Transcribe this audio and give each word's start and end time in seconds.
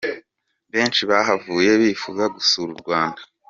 Benshi 0.73 1.01
bahavuye 1.09 1.71
bifuza 1.81 2.23
gusura 2.35 2.69
u 2.75 2.79
Rwanda. 2.83 3.21